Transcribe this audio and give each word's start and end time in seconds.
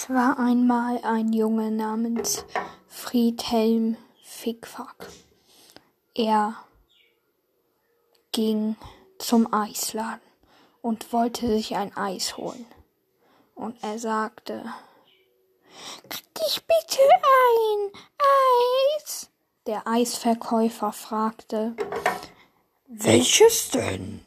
Es 0.00 0.08
war 0.08 0.38
einmal 0.38 1.00
ein 1.02 1.32
Junge 1.32 1.72
namens 1.72 2.44
Friedhelm 2.86 3.96
Fickfack. 4.22 5.08
Er 6.14 6.54
ging 8.30 8.76
zum 9.18 9.52
Eisladen 9.52 10.20
und 10.82 11.12
wollte 11.12 11.48
sich 11.48 11.74
ein 11.74 11.96
Eis 11.96 12.36
holen. 12.36 12.64
Und 13.56 13.82
er 13.82 13.98
sagte, 13.98 14.72
Krieg 16.08 16.46
ich 16.46 16.64
bitte 16.64 17.02
ein 17.42 17.90
Eis? 19.00 19.30
Der 19.66 19.84
Eisverkäufer 19.84 20.92
fragte, 20.92 21.74
Welches 22.86 23.70
denn? 23.70 24.24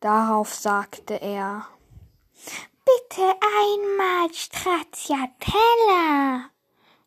Darauf 0.00 0.54
sagte 0.54 1.20
er, 1.20 1.66
Bitte 2.88 3.28
einmal 3.42 4.32
Stracciatella. 4.32 6.48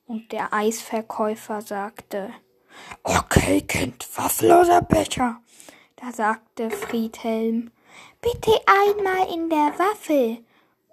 Und 0.06 0.32
der 0.32 0.54
Eisverkäufer 0.54 1.64
sagte, 1.64 2.32
Okay, 3.02 3.62
Kind, 3.62 4.08
Waffel 4.16 4.52
oder 4.52 4.84
Becher? 4.84 5.42
Da 5.96 6.12
sagte 6.12 6.70
Friedhelm, 6.70 7.72
Bitte 8.22 8.52
einmal 8.68 9.28
in 9.34 9.50
der 9.50 9.74
Waffel. 9.80 10.46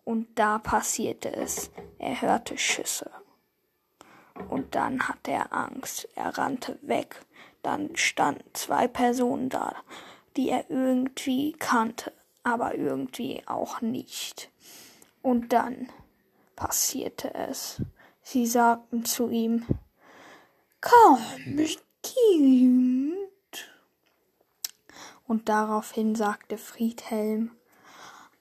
Und 0.04 0.38
da 0.38 0.58
passierte 0.58 1.36
es. 1.36 1.70
Er 1.98 2.22
hörte 2.22 2.56
Schüsse. 2.56 3.10
Und 4.48 4.74
dann 4.74 5.06
hatte 5.06 5.32
er 5.32 5.52
Angst. 5.52 6.08
Er 6.14 6.38
rannte 6.38 6.78
weg. 6.80 7.26
Dann 7.62 7.94
standen 7.94 8.48
zwei 8.54 8.88
Personen 8.88 9.50
da, 9.50 9.76
die 10.38 10.48
er 10.48 10.70
irgendwie 10.70 11.52
kannte, 11.52 12.10
aber 12.52 12.74
irgendwie 12.74 13.42
auch 13.46 13.80
nicht. 13.80 14.50
Und 15.22 15.52
dann 15.52 15.88
passierte 16.56 17.34
es. 17.34 17.82
Sie 18.22 18.46
sagten 18.46 19.04
zu 19.04 19.28
ihm, 19.28 19.66
Komm, 20.80 21.18
Kind. 22.02 23.16
Und 25.26 25.48
daraufhin 25.48 26.14
sagte 26.14 26.56
Friedhelm, 26.56 27.50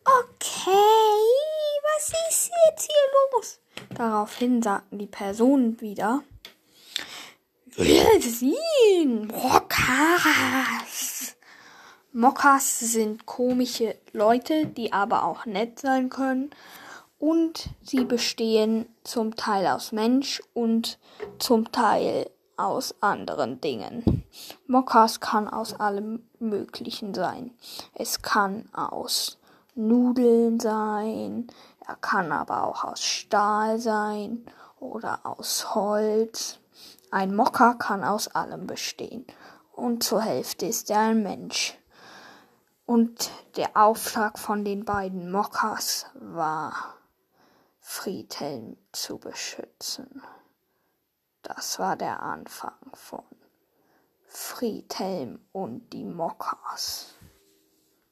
Okay, 0.03 0.71
was 1.95 2.13
ist 2.29 2.51
jetzt 2.69 2.83
hier 2.83 3.11
los? 3.33 3.59
Daraufhin 3.95 4.61
sagten 4.61 4.97
die 4.97 5.07
Personen 5.07 5.81
wieder, 5.81 6.23
Wir 7.75 8.21
sind 8.21 9.27
Mokas. 9.27 10.76
Mokkas 12.17 12.79
sind 12.79 13.27
komische 13.27 13.95
Leute, 14.11 14.65
die 14.65 14.91
aber 14.91 15.23
auch 15.23 15.45
nett 15.45 15.77
sein 15.77 16.09
können. 16.09 16.49
Und 17.19 17.69
sie 17.83 18.05
bestehen 18.05 18.87
zum 19.03 19.35
Teil 19.35 19.67
aus 19.67 19.91
Mensch 19.91 20.41
und 20.55 20.97
zum 21.37 21.71
Teil 21.71 22.27
aus 22.55 22.95
anderen 23.01 23.61
Dingen. 23.61 24.23
Mokkas 24.65 25.19
kann 25.19 25.47
aus 25.47 25.79
allem 25.79 26.23
Möglichen 26.39 27.13
sein. 27.13 27.51
Es 27.93 28.23
kann 28.23 28.67
aus 28.73 29.37
Nudeln 29.75 30.59
sein, 30.59 31.45
er 31.87 31.97
kann 31.97 32.31
aber 32.31 32.63
auch 32.63 32.83
aus 32.83 33.03
Stahl 33.03 33.77
sein 33.77 34.43
oder 34.79 35.19
aus 35.23 35.75
Holz. 35.75 36.57
Ein 37.11 37.35
Mokka 37.35 37.75
kann 37.75 38.03
aus 38.03 38.27
allem 38.27 38.65
bestehen 38.65 39.23
und 39.71 40.03
zur 40.03 40.21
Hälfte 40.21 40.65
ist 40.65 40.89
er 40.89 41.01
ein 41.01 41.21
Mensch. 41.21 41.77
Und 42.87 43.31
der 43.57 43.75
Auftrag 43.75 44.39
von 44.39 44.63
den 44.63 44.85
beiden 44.85 45.29
Mokkas 45.29 46.05
war, 46.13 46.95
Friedhelm 47.81 48.77
zu 48.93 49.17
beschützen. 49.17 50.23
Das 51.41 51.79
war 51.79 51.97
der 51.97 52.23
Anfang 52.23 52.79
von 52.93 53.25
Friedhelm 54.25 55.45
und 55.51 55.91
die 55.91 56.05
Mokkas. 56.05 57.16